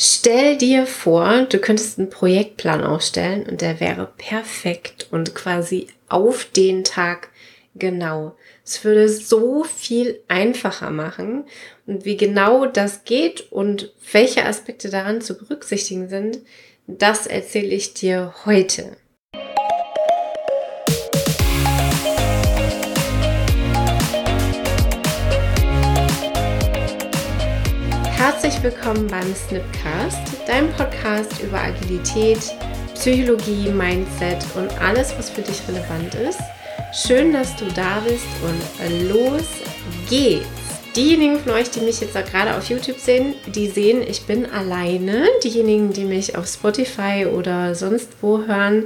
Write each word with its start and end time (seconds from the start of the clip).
Stell 0.00 0.56
dir 0.56 0.86
vor, 0.86 1.46
du 1.48 1.58
könntest 1.58 1.98
einen 1.98 2.08
Projektplan 2.08 2.84
aufstellen 2.84 3.48
und 3.48 3.62
der 3.62 3.80
wäre 3.80 4.08
perfekt 4.16 5.08
und 5.10 5.34
quasi 5.34 5.88
auf 6.08 6.44
den 6.44 6.84
Tag 6.84 7.30
genau. 7.74 8.36
Es 8.64 8.84
würde 8.84 9.08
so 9.08 9.64
viel 9.64 10.20
einfacher 10.28 10.90
machen. 10.90 11.46
Und 11.84 12.04
wie 12.04 12.16
genau 12.16 12.66
das 12.66 13.02
geht 13.02 13.50
und 13.50 13.92
welche 14.12 14.44
Aspekte 14.44 14.88
daran 14.88 15.20
zu 15.20 15.36
berücksichtigen 15.36 16.08
sind, 16.08 16.38
das 16.86 17.26
erzähle 17.26 17.74
ich 17.74 17.92
dir 17.92 18.32
heute. 18.44 18.96
Herzlich 28.48 28.72
willkommen 28.72 29.06
beim 29.08 29.34
Snipcast, 29.34 30.48
deinem 30.48 30.72
Podcast 30.72 31.38
über 31.42 31.60
Agilität, 31.60 32.38
Psychologie, 32.94 33.68
Mindset 33.68 34.38
und 34.56 34.72
alles, 34.80 35.12
was 35.18 35.28
für 35.28 35.42
dich 35.42 35.60
relevant 35.68 36.14
ist. 36.14 36.40
Schön, 36.94 37.34
dass 37.34 37.54
du 37.56 37.66
da 37.76 38.00
bist 38.00 38.24
und 38.42 39.10
los 39.10 39.42
geht's. 40.08 40.46
Diejenigen 40.96 41.38
von 41.40 41.52
euch, 41.52 41.68
die 41.68 41.80
mich 41.80 42.00
jetzt 42.00 42.14
gerade 42.14 42.56
auf 42.56 42.70
YouTube 42.70 42.98
sehen, 42.98 43.34
die 43.54 43.68
sehen, 43.68 44.02
ich 44.02 44.22
bin 44.22 44.46
alleine. 44.46 45.26
Diejenigen, 45.44 45.92
die 45.92 46.06
mich 46.06 46.34
auf 46.34 46.46
Spotify 46.46 47.26
oder 47.26 47.74
sonst 47.74 48.08
wo 48.22 48.46
hören, 48.46 48.84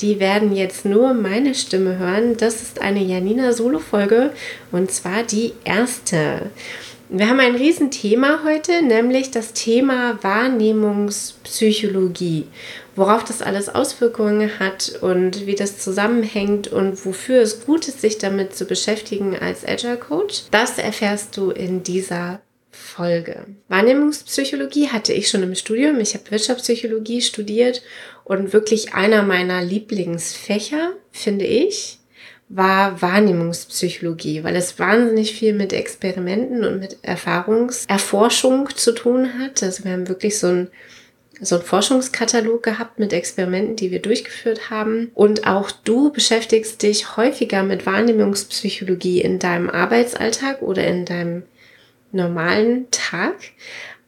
die 0.00 0.18
werden 0.18 0.56
jetzt 0.56 0.84
nur 0.84 1.14
meine 1.14 1.54
Stimme 1.54 1.98
hören. 1.98 2.36
Das 2.36 2.62
ist 2.62 2.82
eine 2.82 3.00
Janina 3.00 3.52
Solo-Folge 3.52 4.32
und 4.72 4.90
zwar 4.90 5.22
die 5.22 5.52
erste. 5.62 6.50
Wir 7.10 7.28
haben 7.28 7.40
ein 7.40 7.54
Riesenthema 7.54 8.40
heute, 8.44 8.80
nämlich 8.80 9.30
das 9.30 9.52
Thema 9.52 10.18
Wahrnehmungspsychologie. 10.22 12.46
Worauf 12.96 13.24
das 13.24 13.42
alles 13.42 13.68
Auswirkungen 13.68 14.58
hat 14.58 15.00
und 15.02 15.44
wie 15.46 15.54
das 15.54 15.76
zusammenhängt 15.78 16.68
und 16.68 17.04
wofür 17.04 17.42
es 17.42 17.66
gut 17.66 17.88
ist, 17.88 18.00
sich 18.00 18.16
damit 18.16 18.56
zu 18.56 18.64
beschäftigen 18.64 19.38
als 19.38 19.66
Agile 19.66 19.98
Coach. 19.98 20.44
Das 20.50 20.78
erfährst 20.78 21.36
du 21.36 21.50
in 21.50 21.82
dieser 21.82 22.40
Folge. 22.70 23.44
Wahrnehmungspsychologie 23.68 24.88
hatte 24.88 25.12
ich 25.12 25.28
schon 25.28 25.42
im 25.42 25.54
Studium. 25.54 26.00
Ich 26.00 26.14
habe 26.14 26.30
Wirtschaftspsychologie 26.30 27.20
studiert 27.20 27.82
und 28.24 28.54
wirklich 28.54 28.94
einer 28.94 29.22
meiner 29.22 29.62
Lieblingsfächer, 29.62 30.92
finde 31.12 31.44
ich 31.44 31.98
war 32.56 33.02
Wahrnehmungspsychologie, 33.02 34.44
weil 34.44 34.54
es 34.54 34.78
wahnsinnig 34.78 35.34
viel 35.34 35.54
mit 35.54 35.72
Experimenten 35.72 36.64
und 36.64 36.78
mit 36.78 36.98
Erfahrungserforschung 37.02 38.68
zu 38.76 38.92
tun 38.92 39.40
hat. 39.40 39.62
Also 39.62 39.84
wir 39.84 39.92
haben 39.92 40.08
wirklich 40.08 40.38
so 40.38 40.46
ein 40.48 40.68
so 41.40 41.56
einen 41.56 41.64
Forschungskatalog 41.64 42.62
gehabt 42.62 43.00
mit 43.00 43.12
Experimenten, 43.12 43.74
die 43.74 43.90
wir 43.90 44.00
durchgeführt 44.00 44.70
haben. 44.70 45.10
Und 45.14 45.48
auch 45.48 45.72
du 45.72 46.12
beschäftigst 46.12 46.80
dich 46.82 47.16
häufiger 47.16 47.64
mit 47.64 47.86
Wahrnehmungspsychologie 47.86 49.20
in 49.20 49.40
deinem 49.40 49.68
Arbeitsalltag 49.68 50.62
oder 50.62 50.86
in 50.86 51.04
deinem 51.04 51.42
normalen 52.12 52.88
Tag, 52.92 53.34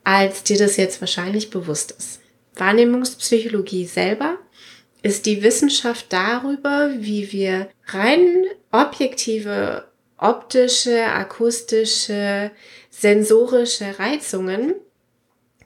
als 0.04 0.44
dir 0.44 0.56
das 0.56 0.76
jetzt 0.76 1.00
wahrscheinlich 1.00 1.50
bewusst 1.50 1.90
ist. 1.98 2.20
Wahrnehmungspsychologie 2.54 3.86
selber 3.86 4.38
ist 5.02 5.26
die 5.26 5.42
Wissenschaft 5.42 6.06
darüber, 6.10 6.90
wie 6.96 7.32
wir 7.32 7.68
rein 7.86 8.44
objektive 8.72 9.84
optische, 10.18 11.04
akustische, 11.04 12.50
sensorische 12.90 13.98
Reizungen 13.98 14.74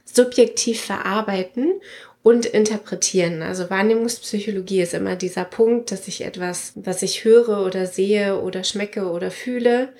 subjektiv 0.04 0.80
verarbeiten 0.80 1.80
und 2.22 2.46
interpretieren. 2.46 3.42
Also 3.42 3.70
Wahrnehmungspsychologie 3.70 4.82
ist 4.82 4.94
immer 4.94 5.16
dieser 5.16 5.44
Punkt, 5.44 5.92
dass 5.92 6.08
ich 6.08 6.22
etwas, 6.22 6.72
was 6.74 7.02
ich 7.02 7.24
höre 7.24 7.64
oder 7.64 7.86
sehe 7.86 8.40
oder 8.40 8.64
schmecke 8.64 9.10
oder 9.10 9.30
fühle, 9.30 9.92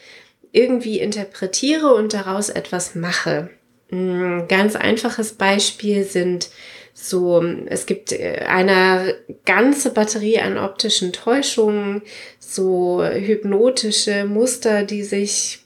irgendwie 0.53 0.99
interpretiere 0.99 1.95
und 1.95 2.13
daraus 2.13 2.51
etwas 2.51 2.95
mache. 2.95 3.51
Ein 3.93 4.47
ganz 4.49 4.77
einfaches 4.77 5.33
Beispiel 5.33 6.05
sind 6.05 6.51
so, 7.03 7.43
es 7.67 7.87
gibt 7.87 8.13
äh, 8.13 8.45
eine 8.47 9.15
ganze 9.47 9.93
Batterie 9.93 10.39
an 10.39 10.59
optischen 10.59 11.13
Täuschungen, 11.13 12.03
so 12.39 13.03
hypnotische 13.03 14.25
Muster, 14.25 14.85
die 14.85 15.03
sich 15.03 15.61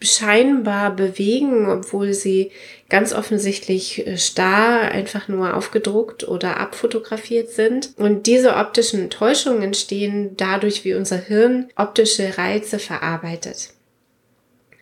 scheinbar 0.00 0.94
bewegen, 0.94 1.68
obwohl 1.68 2.12
sie 2.12 2.50
ganz 2.88 3.12
offensichtlich 3.12 4.06
äh, 4.06 4.18
starr 4.18 4.90
einfach 4.90 5.28
nur 5.28 5.54
aufgedruckt 5.54 6.26
oder 6.26 6.58
abfotografiert 6.58 7.50
sind. 7.50 7.90
Und 7.96 8.26
diese 8.26 8.56
optischen 8.56 9.10
Täuschungen 9.10 9.62
entstehen 9.62 10.36
dadurch, 10.36 10.84
wie 10.84 10.94
unser 10.94 11.18
Hirn 11.18 11.68
optische 11.76 12.36
Reize 12.36 12.78
verarbeitet. 12.78 13.73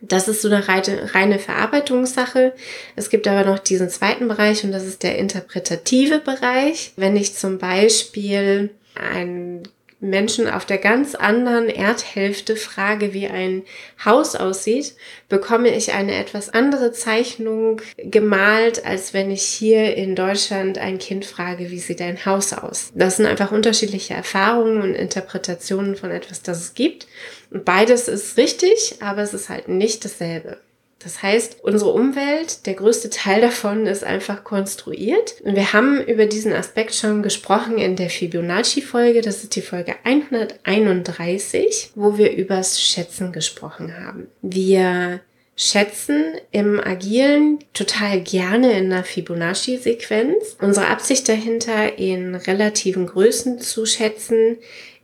Das 0.05 0.27
ist 0.27 0.43
so 0.43 0.49
eine 0.49 0.67
reine 0.67 1.39
Verarbeitungssache. 1.39 2.53
Es 2.97 3.09
gibt 3.09 3.29
aber 3.29 3.49
noch 3.49 3.61
diesen 3.61 3.89
zweiten 3.89 4.27
Bereich 4.27 4.65
und 4.65 4.73
das 4.73 4.85
ist 4.85 5.05
der 5.05 5.17
interpretative 5.17 6.19
Bereich. 6.19 6.93
Wenn 6.97 7.17
ich 7.17 7.35
zum 7.35 7.59
Beispiel 7.59 8.71
ein 8.95 9.63
Menschen 10.03 10.51
auf 10.51 10.67
der 10.67 10.79
ganz 10.79 11.15
anderen 11.15 11.69
Erdhälfte 11.69 12.57
frage, 12.57 13.15
wie 13.15 13.29
ein 13.29 13.63
Haus 14.05 14.35
aussieht, 14.35 14.95
bekomme 15.29 15.75
ich 15.75 15.93
eine 15.93 16.17
etwas 16.17 16.49
andere 16.49 16.91
Zeichnung 16.93 17.81
gemalt, 17.97 18.85
als 18.85 19.15
wenn 19.15 19.31
ich 19.31 19.43
hier 19.43 19.95
in 19.97 20.17
Deutschland 20.17 20.77
ein 20.77 20.99
Kind 20.99 21.25
frage, 21.25 21.71
wie 21.71 21.79
sieht 21.79 22.03
ein 22.03 22.27
Haus 22.27 22.53
aus. 22.53 22.91
Das 22.97 23.17
sind 23.17 23.27
einfach 23.27 23.53
unterschiedliche 23.53 24.15
Erfahrungen 24.15 24.83
und 24.83 24.95
Interpretationen 24.95 25.95
von 25.95 26.11
etwas, 26.11 26.43
das 26.43 26.61
es 26.61 26.75
gibt. 26.75 27.07
Und 27.53 27.65
beides 27.65 28.09
ist 28.09 28.37
richtig, 28.37 28.97
aber 29.01 29.23
es 29.23 29.35
ist 29.35 29.49
halt 29.49 29.69
nicht 29.69 30.05
dasselbe. 30.05 30.59
Das 31.03 31.23
heißt, 31.23 31.59
unsere 31.63 31.93
Umwelt, 31.93 32.67
der 32.67 32.75
größte 32.75 33.11
Teil 33.11 33.41
davon 33.41 33.87
ist 33.87 34.05
einfach 34.05 34.45
konstruiert. 34.45 35.35
Und 35.43 35.57
wir 35.57 35.73
haben 35.73 36.01
über 36.01 36.27
diesen 36.27 36.53
Aspekt 36.53 36.95
schon 36.95 37.23
gesprochen 37.23 37.79
in 37.79 37.97
der 37.97 38.11
Fibonacci-Folge. 38.11 39.21
Das 39.21 39.43
ist 39.43 39.57
die 39.57 39.63
Folge 39.63 39.95
131, 40.05 41.91
wo 41.95 42.19
wir 42.19 42.33
übers 42.33 42.81
Schätzen 42.81 43.33
gesprochen 43.33 43.97
haben. 43.99 44.29
Wir 44.43 45.21
schätzen 45.55 46.35
im 46.51 46.81
Agilen 46.81 47.59
total 47.75 48.21
gerne 48.21 48.73
in 48.73 48.93
einer 48.93 49.05
Fibonacci-Sequenz. 49.05 50.57
Unsere 50.61 50.89
Absicht 50.89 51.29
dahinter, 51.29 51.99
in 51.99 52.35
relativen 52.35 53.07
Größen 53.07 53.61
zu 53.61 53.87
schätzen, 53.87 54.59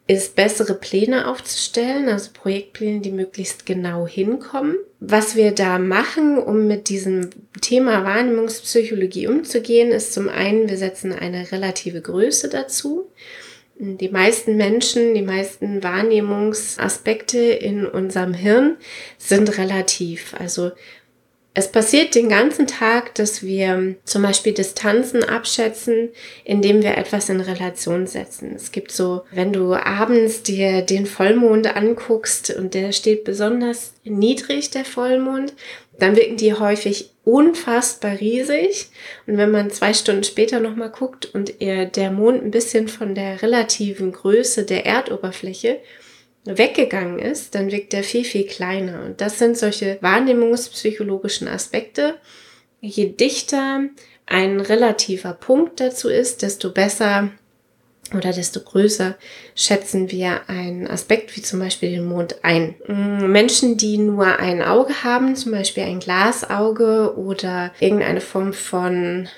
ist, 0.08 0.34
bessere 0.36 0.74
Pläne 0.74 1.28
aufzustellen, 1.28 2.08
also 2.08 2.30
Projektpläne, 2.32 3.00
die 3.00 3.12
möglichst 3.12 3.66
genau 3.66 4.06
hinkommen. 4.06 4.76
Was 5.00 5.36
wir 5.36 5.52
da 5.52 5.78
machen, 5.78 6.38
um 6.38 6.66
mit 6.66 6.88
diesem 6.88 7.28
Thema 7.60 8.04
Wahrnehmungspsychologie 8.04 9.28
umzugehen, 9.28 9.92
ist 9.92 10.14
zum 10.14 10.30
einen, 10.30 10.68
wir 10.68 10.78
setzen 10.78 11.12
eine 11.12 11.52
relative 11.52 12.00
Größe 12.00 12.48
dazu. 12.48 13.10
Die 13.80 14.08
meisten 14.08 14.56
Menschen, 14.56 15.14
die 15.14 15.22
meisten 15.22 15.84
Wahrnehmungsaspekte 15.84 17.38
in 17.38 17.86
unserem 17.86 18.34
Hirn 18.34 18.78
sind 19.18 19.56
relativ. 19.58 20.34
Also 20.36 20.72
es 21.58 21.72
passiert 21.72 22.14
den 22.14 22.28
ganzen 22.28 22.68
Tag, 22.68 23.16
dass 23.16 23.42
wir 23.42 23.96
zum 24.04 24.22
Beispiel 24.22 24.52
Distanzen 24.52 25.24
abschätzen, 25.24 26.10
indem 26.44 26.84
wir 26.84 26.96
etwas 26.96 27.28
in 27.30 27.40
Relation 27.40 28.06
setzen. 28.06 28.52
Es 28.54 28.70
gibt 28.70 28.92
so, 28.92 29.22
wenn 29.32 29.52
du 29.52 29.74
abends 29.74 30.44
dir 30.44 30.82
den 30.82 31.04
Vollmond 31.04 31.74
anguckst 31.74 32.54
und 32.56 32.74
der 32.74 32.92
steht 32.92 33.24
besonders 33.24 33.94
niedrig, 34.04 34.70
der 34.70 34.84
Vollmond, 34.84 35.52
dann 35.98 36.14
wirken 36.14 36.36
die 36.36 36.54
häufig 36.54 37.10
unfassbar 37.24 38.20
riesig. 38.20 38.90
Und 39.26 39.36
wenn 39.36 39.50
man 39.50 39.72
zwei 39.72 39.94
Stunden 39.94 40.22
später 40.22 40.60
nochmal 40.60 40.90
guckt 40.90 41.26
und 41.26 41.60
er, 41.60 41.86
der 41.86 42.12
Mond 42.12 42.40
ein 42.40 42.52
bisschen 42.52 42.86
von 42.86 43.16
der 43.16 43.42
relativen 43.42 44.12
Größe 44.12 44.62
der 44.62 44.86
Erdoberfläche 44.86 45.80
weggegangen 46.56 47.18
ist, 47.18 47.54
dann 47.54 47.70
wirkt 47.70 47.92
er 47.92 48.02
viel, 48.02 48.24
viel 48.24 48.46
kleiner. 48.46 49.04
Und 49.04 49.20
das 49.20 49.38
sind 49.38 49.58
solche 49.58 49.98
wahrnehmungspsychologischen 50.00 51.48
Aspekte. 51.48 52.14
Je 52.80 53.12
dichter 53.12 53.80
ein 54.24 54.60
relativer 54.60 55.32
Punkt 55.32 55.80
dazu 55.80 56.08
ist, 56.08 56.42
desto 56.42 56.70
besser 56.70 57.30
oder 58.14 58.32
desto 58.32 58.60
größer 58.60 59.16
schätzen 59.54 60.10
wir 60.10 60.48
einen 60.48 60.86
Aspekt 60.86 61.36
wie 61.36 61.42
zum 61.42 61.58
Beispiel 61.58 61.90
den 61.90 62.06
Mond 62.06 62.36
ein. 62.42 62.74
Mm, 62.86 63.30
Menschen, 63.30 63.76
die 63.76 63.98
nur 63.98 64.38
ein 64.38 64.62
Auge 64.62 65.04
haben, 65.04 65.36
zum 65.36 65.52
Beispiel 65.52 65.82
ein 65.82 66.00
Glasauge 66.00 67.16
oder 67.16 67.72
irgendeine 67.80 68.20
Form 68.20 68.52
von 68.52 69.28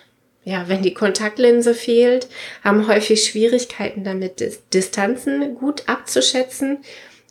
ja, 0.51 0.69
wenn 0.69 0.83
die 0.83 0.95
Kontaktlinse 0.95 1.75
fehlt, 1.75 2.29
haben 2.65 2.89
häufig 2.89 3.25
Schwierigkeiten 3.25 4.03
damit, 4.03 4.43
Distanzen 4.75 5.55
gut 5.55 5.85
abzuschätzen, 5.87 6.79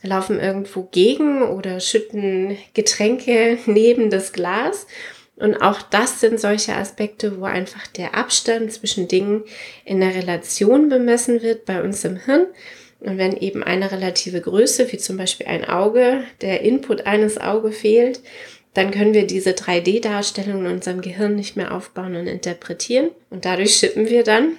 laufen 0.01 0.39
irgendwo 0.39 0.83
gegen 0.83 1.43
oder 1.43 1.81
schütten 1.81 2.57
Getränke 2.73 3.57
neben 3.65 4.09
das 4.09 4.31
Glas. 4.31 4.87
Und 5.35 5.61
auch 5.61 5.81
das 5.81 6.19
sind 6.19 6.39
solche 6.39 6.75
Aspekte, 6.75 7.39
wo 7.39 7.45
einfach 7.45 7.87
der 7.87 8.15
Abstand 8.15 8.71
zwischen 8.71 9.07
Dingen 9.07 9.43
in 9.85 9.99
der 9.99 10.15
Relation 10.15 10.89
bemessen 10.89 11.41
wird 11.41 11.65
bei 11.65 11.81
uns 11.81 12.03
im 12.05 12.17
Hirn. 12.17 12.47
Und 13.01 13.17
wenn 13.17 13.37
eben 13.37 13.63
eine 13.63 13.91
relative 13.91 14.41
Größe, 14.41 14.91
wie 14.91 14.97
zum 14.97 15.15
Beispiel 15.15 15.47
ein 15.47 15.63
Auge, 15.63 16.23
der 16.41 16.61
Input 16.61 17.05
eines 17.05 17.37
Auge 17.37 17.71
fehlt, 17.71 18.19
dann 18.79 18.91
können 18.91 19.13
wir 19.13 19.27
diese 19.27 19.49
3D-Darstellung 19.49 20.65
in 20.65 20.71
unserem 20.71 21.01
Gehirn 21.01 21.35
nicht 21.35 21.57
mehr 21.57 21.73
aufbauen 21.73 22.15
und 22.15 22.27
interpretieren. 22.27 23.11
Und 23.29 23.43
dadurch 23.43 23.75
schippen 23.75 24.07
wir 24.07 24.23
dann 24.23 24.53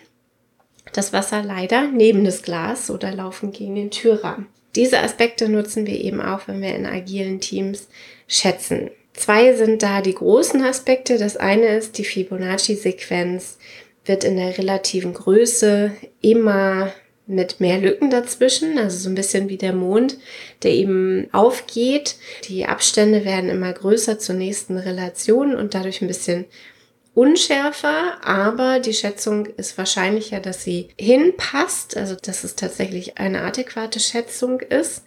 das 0.93 1.15
Wasser 1.15 1.43
leider 1.43 1.89
neben 1.89 2.23
das 2.27 2.43
Glas 2.43 2.91
oder 2.91 3.13
laufen 3.13 3.51
gegen 3.51 3.77
den 3.77 3.91
Türrahmen. 3.91 4.47
Diese 4.77 4.99
Aspekte 4.99 5.49
nutzen 5.49 5.87
wir 5.87 5.99
eben 5.99 6.21
auch, 6.21 6.49
wenn 6.49 6.61
wir 6.61 6.75
in 6.75 6.85
agilen 6.85 7.41
Teams 7.41 7.89
schätzen. 8.29 8.91
Zwei 9.15 9.55
sind 9.55 9.83
da 9.83 10.03
die 10.03 10.15
großen 10.15 10.63
Aspekte. 10.63 11.17
Das 11.17 11.39
eine 11.39 11.79
ist, 11.79 11.97
die 11.97 12.05
Fibonacci-Sequenz 12.05 13.57
wird 14.05 14.25
in 14.25 14.37
der 14.37 14.59
relativen 14.59 15.15
Größe 15.15 15.93
immer 16.21 16.93
mit 17.31 17.61
mehr 17.61 17.79
Lücken 17.79 18.11
dazwischen, 18.11 18.79
also 18.79 18.99
so 18.99 19.09
ein 19.09 19.15
bisschen 19.15 19.49
wie 19.49 19.57
der 19.57 19.73
Mond, 19.73 20.19
der 20.63 20.73
eben 20.73 21.29
aufgeht. 21.33 22.17
Die 22.49 22.67
Abstände 22.67 23.25
werden 23.25 23.49
immer 23.49 23.73
größer 23.73 24.19
zur 24.19 24.35
nächsten 24.35 24.77
Relation 24.77 25.55
und 25.55 25.75
dadurch 25.75 26.03
ein 26.03 26.09
bisschen 26.09 26.47
unschärfer, 27.15 28.25
aber 28.25 28.81
die 28.81 28.95
Schätzung 28.95 29.47
ist 29.47 29.77
wahrscheinlicher, 29.79 30.41
dass 30.41 30.65
sie 30.65 30.89
hinpasst, 30.99 31.97
also 31.97 32.15
dass 32.15 32.45
es 32.45 32.55
tatsächlich 32.55 33.19
eine 33.19 33.43
adäquate 33.43 34.01
Schätzung 34.01 34.61
ist, 34.61 35.05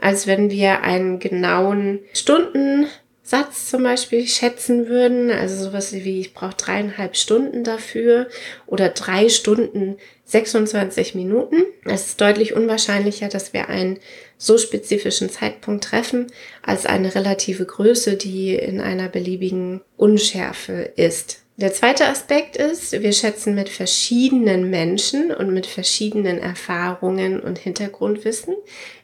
als 0.00 0.26
wenn 0.26 0.50
wir 0.50 0.82
einen 0.82 1.18
genauen 1.18 2.00
Stunden 2.12 2.86
Satz 3.28 3.68
zum 3.68 3.82
Beispiel 3.82 4.24
schätzen 4.28 4.86
würden, 4.86 5.32
also 5.32 5.64
sowas 5.64 5.92
wie 5.92 6.20
ich 6.20 6.32
brauche 6.32 6.54
dreieinhalb 6.56 7.16
Stunden 7.16 7.64
dafür 7.64 8.28
oder 8.66 8.90
drei 8.90 9.28
Stunden 9.28 9.96
26 10.26 11.16
Minuten. 11.16 11.64
Es 11.84 12.06
ist 12.06 12.20
deutlich 12.20 12.54
unwahrscheinlicher, 12.54 13.26
dass 13.26 13.52
wir 13.52 13.68
einen 13.68 13.98
so 14.38 14.58
spezifischen 14.58 15.28
Zeitpunkt 15.28 15.82
treffen, 15.82 16.28
als 16.62 16.86
eine 16.86 17.16
relative 17.16 17.64
Größe, 17.64 18.14
die 18.14 18.54
in 18.54 18.80
einer 18.80 19.08
beliebigen 19.08 19.80
Unschärfe 19.96 20.92
ist. 20.94 21.42
Der 21.56 21.72
zweite 21.72 22.06
Aspekt 22.06 22.56
ist, 22.56 22.92
wir 22.92 23.12
schätzen 23.12 23.56
mit 23.56 23.70
verschiedenen 23.70 24.70
Menschen 24.70 25.32
und 25.32 25.52
mit 25.52 25.66
verschiedenen 25.66 26.38
Erfahrungen 26.38 27.40
und 27.40 27.58
Hintergrundwissen. 27.58 28.54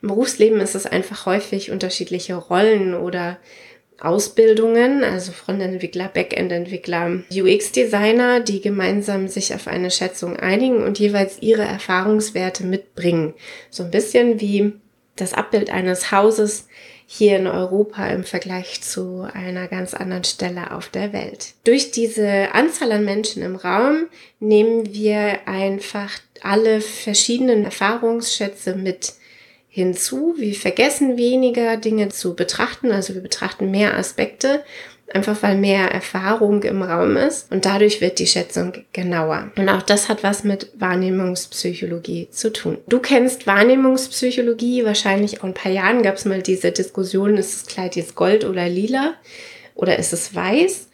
Im 0.02 0.08
Berufsleben 0.08 0.60
ist 0.60 0.74
es 0.74 0.84
einfach 0.84 1.24
häufig 1.26 1.70
unterschiedliche 1.72 2.34
Rollen 2.34 2.94
oder 2.94 3.38
Ausbildungen, 4.00 5.04
also 5.04 5.32
Frontentwickler, 5.32 6.08
Backend-Entwickler, 6.08 7.22
UX-Designer, 7.30 8.40
die 8.40 8.60
gemeinsam 8.60 9.28
sich 9.28 9.54
auf 9.54 9.68
eine 9.68 9.90
Schätzung 9.90 10.36
einigen 10.36 10.82
und 10.82 10.98
jeweils 10.98 11.40
ihre 11.40 11.62
Erfahrungswerte 11.62 12.64
mitbringen. 12.64 13.34
So 13.70 13.84
ein 13.84 13.90
bisschen 13.90 14.40
wie 14.40 14.72
das 15.16 15.34
Abbild 15.34 15.70
eines 15.70 16.10
Hauses 16.10 16.66
hier 17.06 17.36
in 17.36 17.46
Europa 17.46 18.06
im 18.08 18.24
Vergleich 18.24 18.80
zu 18.80 19.28
einer 19.30 19.68
ganz 19.68 19.92
anderen 19.92 20.24
Stelle 20.24 20.74
auf 20.74 20.88
der 20.88 21.12
Welt. 21.12 21.52
Durch 21.64 21.90
diese 21.90 22.54
Anzahl 22.54 22.90
an 22.90 23.04
Menschen 23.04 23.42
im 23.42 23.56
Raum 23.56 24.06
nehmen 24.40 24.94
wir 24.94 25.46
einfach 25.46 26.10
alle 26.42 26.80
verschiedenen 26.80 27.64
Erfahrungsschätze 27.64 28.74
mit 28.74 29.12
hinzu. 29.72 30.34
Wir 30.36 30.54
vergessen 30.54 31.16
weniger 31.16 31.78
Dinge 31.78 32.10
zu 32.10 32.36
betrachten, 32.36 32.92
also 32.92 33.14
wir 33.14 33.22
betrachten 33.22 33.70
mehr 33.70 33.96
Aspekte, 33.96 34.62
einfach 35.14 35.42
weil 35.42 35.56
mehr 35.56 35.90
Erfahrung 35.90 36.62
im 36.62 36.82
Raum 36.82 37.16
ist 37.16 37.50
und 37.50 37.64
dadurch 37.64 38.02
wird 38.02 38.18
die 38.18 38.26
Schätzung 38.26 38.74
genauer. 38.92 39.50
Und 39.56 39.70
auch 39.70 39.80
das 39.80 40.10
hat 40.10 40.22
was 40.22 40.44
mit 40.44 40.70
Wahrnehmungspsychologie 40.78 42.28
zu 42.30 42.52
tun. 42.52 42.78
Du 42.86 42.98
kennst 42.98 43.46
Wahrnehmungspsychologie, 43.46 44.84
wahrscheinlich 44.84 45.40
auch 45.40 45.44
ein 45.44 45.54
paar 45.54 45.72
Jahren 45.72 46.02
gab 46.02 46.16
es 46.16 46.26
mal 46.26 46.42
diese 46.42 46.70
Diskussion, 46.70 47.38
ist 47.38 47.62
das 47.62 47.66
Kleid 47.66 47.96
jetzt 47.96 48.14
gold 48.14 48.44
oder 48.44 48.68
lila 48.68 49.14
oder 49.74 49.98
ist 49.98 50.12
es 50.12 50.34
weiß? 50.34 50.88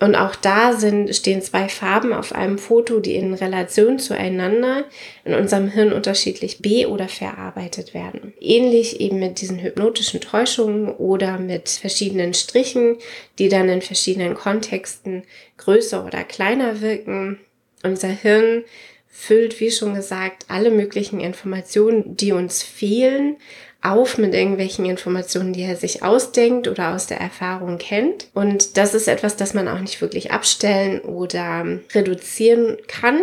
Und 0.00 0.16
auch 0.16 0.34
da 0.34 0.72
sind, 0.72 1.14
stehen 1.14 1.40
zwei 1.40 1.68
Farben 1.68 2.12
auf 2.12 2.34
einem 2.34 2.58
Foto, 2.58 2.98
die 2.98 3.14
in 3.14 3.32
Relation 3.32 3.98
zueinander 3.98 4.84
in 5.24 5.34
unserem 5.34 5.68
Hirn 5.68 5.92
unterschiedlich 5.92 6.58
be- 6.58 6.88
oder 6.88 7.08
verarbeitet 7.08 7.94
werden. 7.94 8.34
Ähnlich 8.40 9.00
eben 9.00 9.20
mit 9.20 9.40
diesen 9.40 9.62
hypnotischen 9.62 10.20
Täuschungen 10.20 10.88
oder 10.88 11.38
mit 11.38 11.68
verschiedenen 11.68 12.34
Strichen, 12.34 12.96
die 13.38 13.48
dann 13.48 13.68
in 13.68 13.82
verschiedenen 13.82 14.34
Kontexten 14.34 15.22
größer 15.58 16.04
oder 16.04 16.24
kleiner 16.24 16.80
wirken. 16.80 17.38
Unser 17.84 18.08
Hirn 18.08 18.64
füllt, 19.06 19.60
wie 19.60 19.70
schon 19.70 19.94
gesagt, 19.94 20.46
alle 20.48 20.72
möglichen 20.72 21.20
Informationen, 21.20 22.16
die 22.16 22.32
uns 22.32 22.64
fehlen, 22.64 23.36
auf 23.84 24.18
mit 24.18 24.34
irgendwelchen 24.34 24.86
Informationen, 24.86 25.52
die 25.52 25.62
er 25.62 25.76
sich 25.76 26.02
ausdenkt 26.02 26.68
oder 26.68 26.94
aus 26.94 27.06
der 27.06 27.20
Erfahrung 27.20 27.78
kennt. 27.78 28.28
Und 28.34 28.76
das 28.76 28.94
ist 28.94 29.08
etwas, 29.08 29.36
das 29.36 29.54
man 29.54 29.68
auch 29.68 29.78
nicht 29.78 30.00
wirklich 30.00 30.32
abstellen 30.32 31.00
oder 31.00 31.64
reduzieren 31.94 32.78
kann. 32.88 33.22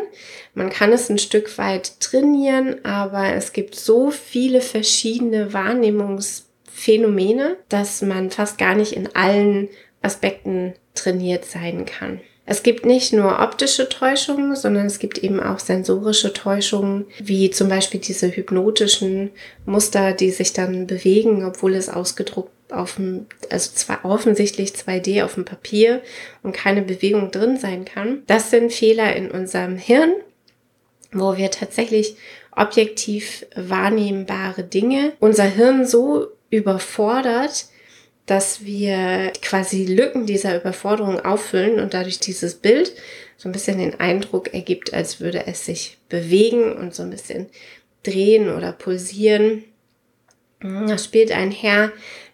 Man 0.54 0.70
kann 0.70 0.94
es 0.94 1.10
ein 1.10 1.18
Stück 1.18 1.58
weit 1.58 2.00
trainieren, 2.00 2.86
aber 2.86 3.34
es 3.34 3.54
gibt 3.54 3.76
so 3.76 4.12
viele 4.12 4.62
verschiedene 4.62 5.54
Wahrnehmungsphänomene, 5.54 7.58
dass 7.70 8.02
man 8.02 8.30
fast 8.30 8.58
gar 8.58 8.76
nicht 8.76 8.94
in 8.94 9.16
allen 9.16 9.70
Aspekten 10.02 10.74
trainiert 10.94 11.46
sein 11.46 11.86
kann. 11.86 12.20
Es 12.52 12.64
gibt 12.64 12.86
nicht 12.86 13.14
nur 13.14 13.40
optische 13.40 13.88
Täuschungen, 13.88 14.58
sondern 14.58 14.88
es 14.88 15.00
gibt 15.00 15.20
eben 15.20 15.40
auch 15.40 15.60
sensorische 15.60 16.34
Täuschungen, 16.34 17.06
wie 17.18 17.50
zum 17.50 17.70
Beispiel 17.70 18.02
diese 18.02 18.28
hypnotischen 18.28 19.30
Muster, 19.66 20.12
die 20.12 20.32
sich 20.32 20.52
dann 20.52 20.86
bewegen, 20.86 21.46
obwohl 21.46 21.76
es 21.76 21.88
ausgedruckt 21.88 22.52
auf 22.70 22.96
dem, 22.96 23.28
also 23.50 23.72
zwar 23.74 24.04
offensichtlich 24.04 24.72
2D 24.72 25.24
auf 25.24 25.36
dem 25.36 25.46
Papier 25.46 26.02
und 26.44 26.52
keine 26.52 26.82
Bewegung 26.82 27.32
drin 27.32 27.56
sein 27.56 27.86
kann. 27.86 28.24
Das 28.28 28.52
sind 28.52 28.74
Fehler 28.74 29.16
in 29.16 29.32
unserem 29.32 29.78
Hirn, 29.78 30.12
wo 31.14 31.38
wir 31.38 31.52
tatsächlich 31.52 32.18
objektiv 32.54 33.46
wahrnehmbare 33.56 34.64
Dinge 34.66 35.14
unser 35.22 35.46
Hirn 35.46 35.86
so 35.86 36.28
überfordert, 36.50 37.68
dass 38.32 38.64
wir 38.64 39.34
quasi 39.42 39.84
Lücken 39.84 40.26
dieser 40.26 40.56
Überforderung 40.56 41.20
auffüllen 41.20 41.82
und 41.82 41.94
dadurch 41.94 42.18
dieses 42.18 42.56
Bild 42.56 42.94
so 43.36 43.50
ein 43.50 43.52
bisschen 43.52 43.78
den 43.78 44.00
Eindruck 44.00 44.54
ergibt, 44.54 44.94
als 44.94 45.20
würde 45.20 45.48
es 45.48 45.66
sich 45.66 45.98
bewegen 46.08 46.72
und 46.72 46.96
so 46.96 47.04
ein 47.04 47.10
bisschen 47.10 47.48
drehen 48.04 48.48
oder 48.48 48.72
pulsieren. 48.72 49.66
Das 50.62 51.04
spielt 51.04 51.34
einher 51.34 51.92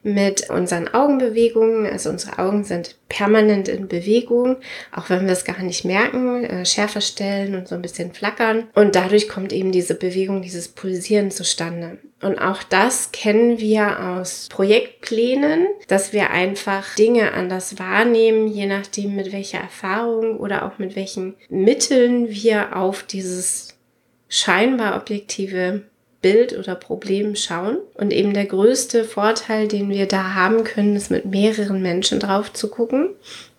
mit 0.07 0.49
unseren 0.49 0.87
Augenbewegungen. 0.87 1.85
Also 1.85 2.09
unsere 2.09 2.39
Augen 2.39 2.63
sind 2.63 2.95
permanent 3.09 3.67
in 3.67 3.87
Bewegung, 3.87 4.57
auch 4.95 5.09
wenn 5.09 5.25
wir 5.25 5.33
es 5.33 5.43
gar 5.43 5.61
nicht 5.61 5.83
merken, 5.83 6.45
äh, 6.45 6.65
schärfer 6.65 7.01
stellen 7.01 7.55
und 7.55 7.67
so 7.67 7.75
ein 7.75 7.81
bisschen 7.81 8.13
flackern. 8.13 8.69
Und 8.73 8.95
dadurch 8.95 9.27
kommt 9.27 9.51
eben 9.51 9.71
diese 9.71 9.95
Bewegung, 9.95 10.41
dieses 10.41 10.69
Pulsieren 10.69 11.29
zustande. 11.29 11.97
Und 12.21 12.39
auch 12.39 12.63
das 12.63 13.11
kennen 13.11 13.59
wir 13.59 13.99
aus 13.99 14.47
Projektplänen, 14.49 15.67
dass 15.87 16.13
wir 16.13 16.31
einfach 16.31 16.95
Dinge 16.95 17.33
anders 17.33 17.77
wahrnehmen, 17.77 18.47
je 18.47 18.65
nachdem 18.65 19.15
mit 19.15 19.31
welcher 19.33 19.59
Erfahrung 19.59 20.37
oder 20.37 20.65
auch 20.65 20.79
mit 20.79 20.95
welchen 20.95 21.35
Mitteln 21.49 22.29
wir 22.29 22.75
auf 22.75 23.03
dieses 23.03 23.77
scheinbar 24.29 24.95
objektive 24.95 25.83
Bild 26.21 26.57
oder 26.57 26.75
Problem 26.75 27.35
schauen. 27.35 27.77
Und 27.93 28.11
eben 28.11 28.33
der 28.33 28.45
größte 28.45 29.03
Vorteil, 29.03 29.67
den 29.67 29.89
wir 29.89 30.07
da 30.07 30.33
haben 30.33 30.63
können, 30.63 30.95
ist 30.95 31.11
mit 31.11 31.25
mehreren 31.25 31.81
Menschen 31.81 32.19
drauf 32.19 32.51
zu 32.53 32.69
gucken. 32.69 33.09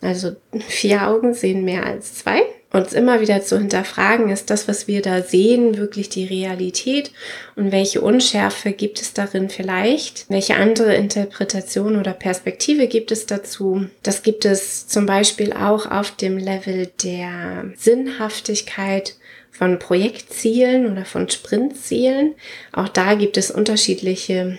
Also 0.00 0.32
vier 0.66 1.06
Augen 1.08 1.34
sehen 1.34 1.64
mehr 1.64 1.86
als 1.86 2.14
zwei. 2.14 2.42
Uns 2.70 2.92
immer 2.92 3.22
wieder 3.22 3.40
zu 3.42 3.58
hinterfragen, 3.58 4.28
ist 4.28 4.50
das, 4.50 4.68
was 4.68 4.86
wir 4.86 5.00
da 5.00 5.22
sehen, 5.22 5.78
wirklich 5.78 6.10
die 6.10 6.26
Realität 6.26 7.12
und 7.56 7.72
welche 7.72 8.02
Unschärfe 8.02 8.72
gibt 8.72 9.00
es 9.00 9.14
darin 9.14 9.48
vielleicht? 9.48 10.26
Welche 10.28 10.56
andere 10.56 10.94
Interpretation 10.94 11.98
oder 11.98 12.12
Perspektive 12.12 12.86
gibt 12.86 13.10
es 13.10 13.24
dazu? 13.24 13.86
Das 14.02 14.22
gibt 14.22 14.44
es 14.44 14.86
zum 14.86 15.06
Beispiel 15.06 15.54
auch 15.54 15.90
auf 15.90 16.10
dem 16.10 16.36
Level 16.36 16.90
der 17.02 17.72
Sinnhaftigkeit 17.74 19.14
von 19.58 19.80
Projektzielen 19.80 20.90
oder 20.90 21.04
von 21.04 21.28
Sprintzielen. 21.28 22.34
Auch 22.72 22.88
da 22.88 23.14
gibt 23.14 23.36
es 23.36 23.50
unterschiedliche 23.50 24.58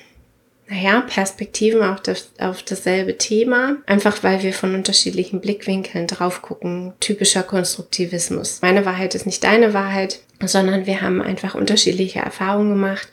naja, 0.67 1.01
Perspektiven 1.01 1.81
auf, 1.81 2.01
das, 2.01 2.31
auf 2.37 2.61
dasselbe 2.63 3.17
Thema, 3.17 3.77
einfach 3.85 4.21
weil 4.23 4.43
wir 4.43 4.53
von 4.53 4.75
unterschiedlichen 4.75 5.39
Blickwinkeln 5.39 6.05
drauf 6.05 6.41
gucken. 6.41 6.93
Typischer 6.99 7.43
Konstruktivismus. 7.43 8.59
Meine 8.61 8.85
Wahrheit 8.85 9.15
ist 9.15 9.25
nicht 9.25 9.43
deine 9.43 9.73
Wahrheit, 9.73 10.19
sondern 10.43 10.85
wir 10.85 11.01
haben 11.01 11.21
einfach 11.21 11.55
unterschiedliche 11.55 12.19
Erfahrungen 12.19 12.71
gemacht 12.71 13.07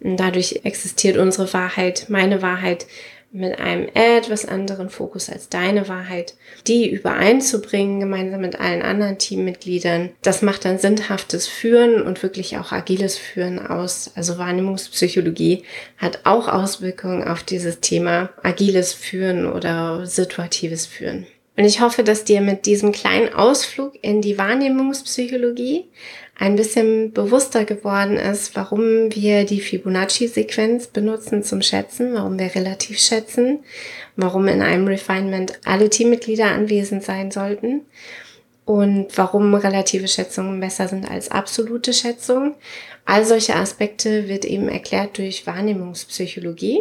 und 0.00 0.16
dadurch 0.16 0.60
existiert 0.62 1.18
unsere 1.18 1.52
Wahrheit, 1.52 2.06
meine 2.08 2.40
Wahrheit 2.40 2.86
mit 3.32 3.58
einem 3.58 3.88
etwas 3.94 4.46
anderen 4.46 4.90
Fokus 4.90 5.30
als 5.30 5.48
deine 5.48 5.88
Wahrheit, 5.88 6.34
die 6.66 6.90
übereinzubringen, 6.90 8.00
gemeinsam 8.00 8.42
mit 8.42 8.60
allen 8.60 8.82
anderen 8.82 9.18
Teammitgliedern. 9.18 10.10
Das 10.20 10.42
macht 10.42 10.66
dann 10.66 10.78
sinnhaftes 10.78 11.48
Führen 11.48 12.02
und 12.02 12.22
wirklich 12.22 12.58
auch 12.58 12.72
agiles 12.72 13.16
Führen 13.16 13.66
aus. 13.66 14.12
Also 14.14 14.36
Wahrnehmungspsychologie 14.36 15.64
hat 15.96 16.20
auch 16.24 16.46
Auswirkungen 16.46 17.24
auf 17.26 17.42
dieses 17.42 17.80
Thema 17.80 18.28
agiles 18.42 18.92
Führen 18.92 19.50
oder 19.50 20.06
situatives 20.06 20.86
Führen. 20.86 21.26
Und 21.56 21.64
ich 21.64 21.80
hoffe, 21.82 22.02
dass 22.02 22.24
dir 22.24 22.40
mit 22.40 22.64
diesem 22.64 22.92
kleinen 22.92 23.32
Ausflug 23.34 23.92
in 24.00 24.22
die 24.22 24.38
Wahrnehmungspsychologie 24.38 25.84
ein 26.38 26.56
bisschen 26.56 27.12
bewusster 27.12 27.64
geworden 27.64 28.16
ist, 28.16 28.56
warum 28.56 29.14
wir 29.14 29.44
die 29.44 29.60
Fibonacci-Sequenz 29.60 30.88
benutzen 30.88 31.42
zum 31.42 31.62
Schätzen, 31.62 32.14
warum 32.14 32.38
wir 32.38 32.54
relativ 32.54 32.98
schätzen, 32.98 33.60
warum 34.16 34.48
in 34.48 34.62
einem 34.62 34.86
Refinement 34.88 35.60
alle 35.64 35.90
Teammitglieder 35.90 36.46
anwesend 36.46 37.04
sein 37.04 37.30
sollten 37.30 37.82
und 38.64 39.08
warum 39.16 39.54
relative 39.54 40.08
Schätzungen 40.08 40.60
besser 40.60 40.88
sind 40.88 41.08
als 41.10 41.30
absolute 41.30 41.92
Schätzungen. 41.92 42.54
All 43.04 43.24
solche 43.24 43.56
Aspekte 43.56 44.28
wird 44.28 44.44
eben 44.44 44.68
erklärt 44.68 45.18
durch 45.18 45.46
Wahrnehmungspsychologie. 45.46 46.80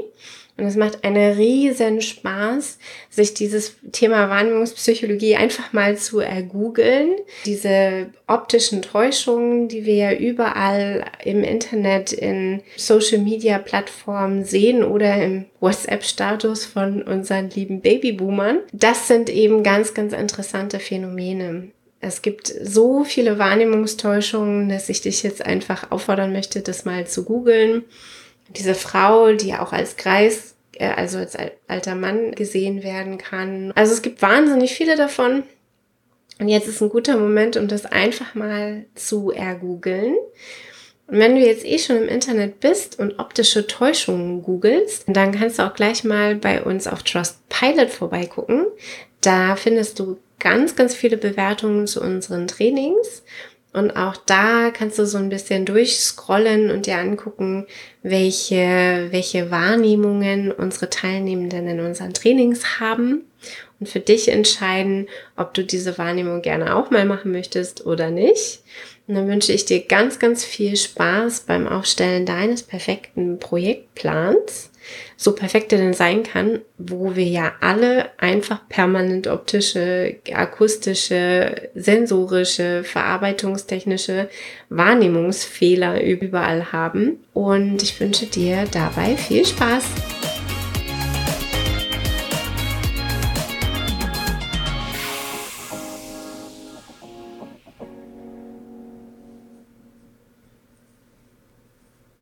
Und 0.61 0.67
es 0.67 0.75
macht 0.75 1.03
einen 1.03 1.37
riesen 1.37 2.03
Spaß, 2.03 2.77
sich 3.09 3.33
dieses 3.33 3.77
Thema 3.91 4.29
Wahrnehmungspsychologie 4.29 5.35
einfach 5.35 5.73
mal 5.73 5.97
zu 5.97 6.19
ergoogeln. 6.19 7.15
Diese 7.47 8.11
optischen 8.27 8.83
Täuschungen, 8.83 9.69
die 9.69 9.85
wir 9.85 9.95
ja 9.95 10.13
überall 10.13 11.05
im 11.23 11.43
Internet, 11.43 12.13
in 12.13 12.61
Social 12.77 13.17
Media 13.17 13.57
Plattformen 13.57 14.45
sehen 14.45 14.83
oder 14.83 15.15
im 15.15 15.45
WhatsApp-Status 15.61 16.65
von 16.65 17.01
unseren 17.01 17.49
lieben 17.49 17.81
Babyboomern. 17.81 18.59
Das 18.71 19.07
sind 19.07 19.31
eben 19.31 19.63
ganz, 19.63 19.95
ganz 19.95 20.13
interessante 20.13 20.77
Phänomene. 20.77 21.71
Es 22.01 22.21
gibt 22.21 22.53
so 22.61 23.03
viele 23.03 23.39
Wahrnehmungstäuschungen, 23.39 24.69
dass 24.69 24.89
ich 24.89 25.01
dich 25.01 25.23
jetzt 25.23 25.43
einfach 25.43 25.89
auffordern 25.89 26.31
möchte, 26.31 26.61
das 26.61 26.85
mal 26.85 27.07
zu 27.07 27.25
googeln 27.25 27.83
diese 28.55 28.75
Frau, 28.75 29.33
die 29.33 29.53
auch 29.53 29.73
als 29.73 29.95
Kreis, 29.95 30.50
also 30.79 31.17
als 31.17 31.37
alter 31.67 31.95
Mann 31.95 32.31
gesehen 32.31 32.83
werden 32.83 33.17
kann. 33.17 33.71
Also 33.75 33.93
es 33.93 34.01
gibt 34.01 34.21
wahnsinnig 34.21 34.73
viele 34.73 34.95
davon. 34.95 35.43
Und 36.39 36.47
jetzt 36.47 36.67
ist 36.67 36.81
ein 36.81 36.89
guter 36.89 37.17
Moment, 37.17 37.57
um 37.57 37.67
das 37.67 37.85
einfach 37.85 38.33
mal 38.33 38.85
zu 38.95 39.31
ergoogeln. 39.31 40.15
Und 41.07 41.19
wenn 41.19 41.35
du 41.35 41.41
jetzt 41.41 41.65
eh 41.65 41.77
schon 41.77 41.97
im 41.97 42.07
Internet 42.07 42.61
bist 42.61 42.97
und 42.97 43.19
optische 43.19 43.67
Täuschungen 43.67 44.41
googelst, 44.41 45.03
dann 45.07 45.33
kannst 45.33 45.59
du 45.59 45.63
auch 45.63 45.73
gleich 45.73 46.03
mal 46.03 46.35
bei 46.35 46.63
uns 46.63 46.87
auf 46.87 47.03
Trustpilot 47.03 47.89
vorbeigucken. 47.89 48.65
Da 49.19 49.55
findest 49.55 49.99
du 49.99 50.17
ganz, 50.39 50.75
ganz 50.75 50.95
viele 50.95 51.17
Bewertungen 51.17 51.85
zu 51.85 52.01
unseren 52.01 52.47
Trainings 52.47 53.23
und 53.73 53.91
auch 53.91 54.17
da 54.17 54.71
kannst 54.71 54.99
du 54.99 55.05
so 55.05 55.17
ein 55.17 55.29
bisschen 55.29 55.65
durchscrollen 55.65 56.71
und 56.71 56.87
dir 56.87 56.97
angucken, 56.97 57.67
welche, 58.03 59.07
welche 59.11 59.49
Wahrnehmungen 59.49 60.51
unsere 60.51 60.89
Teilnehmenden 60.89 61.67
in 61.67 61.79
unseren 61.79 62.13
Trainings 62.13 62.79
haben 62.81 63.25
und 63.79 63.87
für 63.87 64.01
dich 64.01 64.27
entscheiden, 64.27 65.07
ob 65.37 65.53
du 65.53 65.63
diese 65.63 65.97
Wahrnehmung 65.97 66.41
gerne 66.41 66.75
auch 66.75 66.91
mal 66.91 67.05
machen 67.05 67.31
möchtest 67.31 67.85
oder 67.85 68.11
nicht. 68.11 68.61
Und 69.07 69.15
dann 69.15 69.27
wünsche 69.27 69.53
ich 69.53 69.65
dir 69.65 69.85
ganz, 69.85 70.19
ganz 70.19 70.43
viel 70.43 70.75
Spaß 70.75 71.41
beim 71.41 71.67
Aufstellen 71.67 72.25
deines 72.25 72.63
perfekten 72.63 73.39
Projektplans 73.39 74.70
so 75.17 75.33
perfekt 75.33 75.71
er 75.73 75.79
denn 75.79 75.93
sein 75.93 76.23
kann, 76.23 76.61
wo 76.77 77.15
wir 77.15 77.25
ja 77.25 77.53
alle 77.61 78.09
einfach 78.17 78.67
permanent 78.69 79.27
optische, 79.27 80.17
akustische, 80.33 81.69
sensorische, 81.75 82.83
verarbeitungstechnische 82.83 84.29
Wahrnehmungsfehler 84.69 86.01
überall 86.01 86.71
haben. 86.71 87.23
Und 87.33 87.83
ich 87.83 87.99
wünsche 87.99 88.25
dir 88.25 88.65
dabei 88.71 89.15
viel 89.15 89.45
Spaß. 89.45 89.83